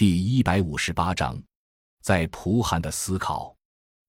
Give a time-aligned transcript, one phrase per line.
[0.00, 1.38] 第一百五十八章，
[2.00, 3.54] 在蒲寒的思考。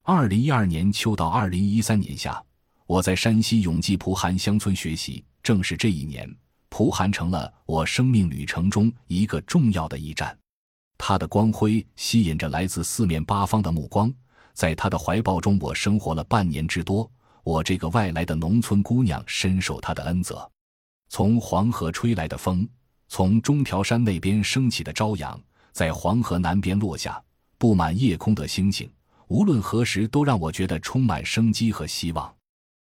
[0.03, 2.41] 二零一二年秋到二零一三年夏，
[2.87, 5.21] 我在山西永济蒲寒乡村学习。
[5.43, 6.33] 正是这一年，
[6.69, 10.33] 蒲寒成了我生命旅程中一个重要的驿站。
[10.97, 14.09] 它的光辉吸引着来自四面八方的目光。
[14.53, 17.11] 在他的怀抱中，我生活了半年之多。
[17.43, 20.49] 我这个外来的农村姑娘深受他的恩泽。
[21.09, 22.65] 从黄河吹来的风，
[23.09, 25.37] 从中条山那边升起的朝阳，
[25.71, 27.21] 在黄河南边落下，
[27.57, 28.89] 布满夜空的星星，
[29.27, 32.33] 无论何时都让我觉得充满生机和希望。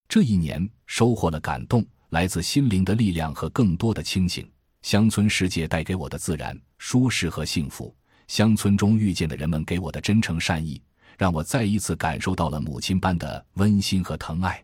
[0.08, 4.50] 这一年收获了感动，来自心灵的力量和更多的清醒。
[4.82, 7.96] 乡村世界带给我的自然、舒适和幸福，
[8.28, 10.82] 乡村中遇见的人们给我的真诚善意。
[11.18, 14.62] 让我再一次感受到了母亲般的温馨和疼爱。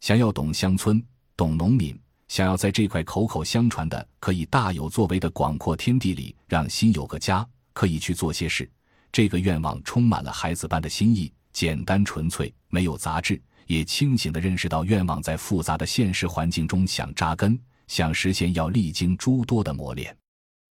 [0.00, 1.04] 想要懂乡村、
[1.36, 8.70] 懂农民，想要在这块口口相传的可以大有作为的广阔天地里让心有个家，可以去做些事。
[9.12, 17.58] 这个愿望充满了孩子般的心意，简单纯粹，没有杂质，也清醒地认识到愿望在复杂的现实环境中想扎根、
[17.88, 20.16] 想实现，要历经诸多的磨练。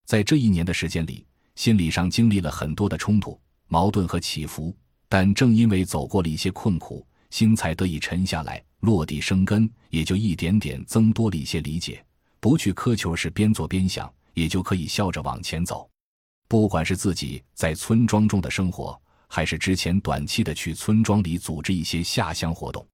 [0.06, 3.38] 在这一年的时间里，心理上经历了很多的冲突、
[3.68, 4.74] 矛盾和起伏。
[5.12, 12.00] 但正因为走过了一些困苦，心才得以沉下来，落地生根，也就一点点增多了一些理解。
[12.38, 15.89] 不去苛求是边做边想，也就可以笑着往前走。
[16.50, 22.84] 不管是自己在村庄中的生活，还是之前短期的去村庄里组织一些下乡活动，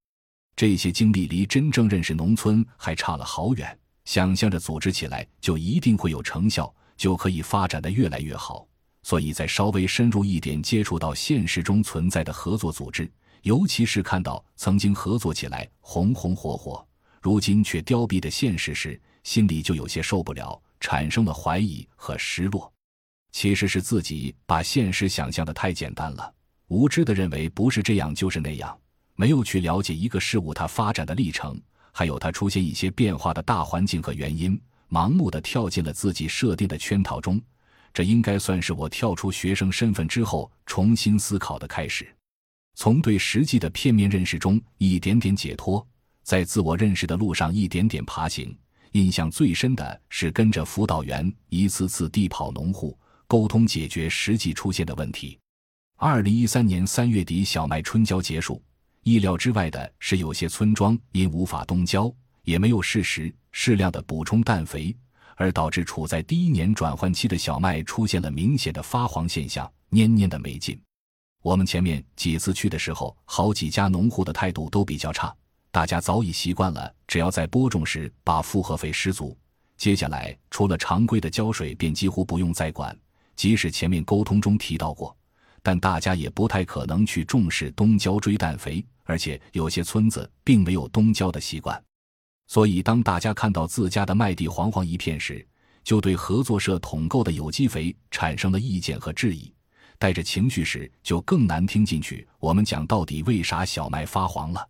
[0.54, 3.78] 这些经历离真正认识农村还差了好远。
[4.04, 8.68] 想象着组织起来就一定会有成效，就可以发展的越来越好。
[9.02, 16.86] 所以在稍微深入一点接触到现实中存在的合作组织，尤其是看到曾经合作起来红红火火，
[17.22, 22.70] 如今却凋敝的现实时，心里就有些受不了，产生了怀疑和失落。
[23.36, 26.32] 其实是自己把现实想象的太简单了，
[26.68, 28.74] 无知的认为不是这样就是那样，
[29.14, 31.60] 没有去了解一个事物它发展的历程，
[31.92, 37.38] 还有它出现一些变化的大环境和原因，盲目的跳进了自己设定的圈套中。
[37.92, 42.08] 这应该算是我跳出学生身份之后重新思考的开始，
[42.74, 45.86] 从对实际的片面认识中一点点解脱，
[46.22, 48.56] 在自我认识的路上一点点爬行。
[48.92, 55.38] 印象最深的是跟着辅导员一次次地跑农户，沟通解决实际出现的问题。
[55.96, 58.62] 二零一三年三月底，小麦春交结束，
[59.02, 64.96] 意料之外的是，有些村庄因无法冬交，也没有适时适量的补充氮肥。
[65.38, 70.80] 而导致处在第一年转换期的小麦出现了明显的发黄现象，蔫蔫的没劲。
[71.42, 75.36] 我们前面几次去的时候，好几家农户的态度都比较差，
[75.70, 79.36] 大家早已习惯了，只要在播种时把复合肥施足，
[79.76, 82.98] 接下来除了常规的浇水，便几乎不用再管。
[83.36, 85.16] 即使前面沟通中提到过，
[85.62, 91.80] 但大家也不太可能去重视冬浇追氮肥，而且有些村子并没有冬浇的习惯。
[92.48, 95.46] 所以，当大家看到自家的麦地黄黄一片时，
[95.84, 99.52] 就对合作社统购的有机肥产生了意见和质疑。
[99.98, 102.26] 带着情绪时，就更难听进去。
[102.38, 104.68] 我们讲到底为啥小麦发黄了？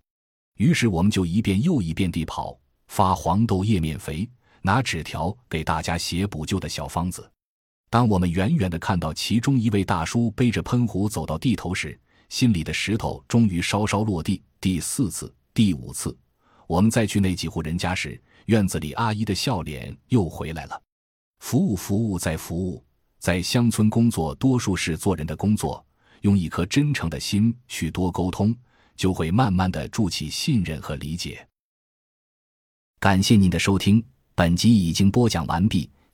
[0.57, 4.29] 于是我们就一遍又一遍地跑发黄豆叶面肥，
[4.63, 7.31] 拿纸条给大家写补救的小方子。
[7.89, 11.99] 当我们远远的看到其中一位大叔背着喷壶走到地头时，
[12.29, 14.43] 心里的石头终于稍稍落地。
[14.61, 16.17] 第四次，第五次。
[16.67, 20.83] 我们再去那几户人家时，院子里阿姨的笑脸又回来了。
[21.39, 22.85] 服务，服务，再服务，
[23.21, 25.85] 在乡村工作，多数是做人的工作。
[26.23, 28.53] 用一颗真诚的心去多沟通，
[28.97, 31.47] 就会慢慢的筑起信任和理解。
[32.99, 34.05] 感谢您的收听，
[34.35, 35.89] 本集已经播讲完毕。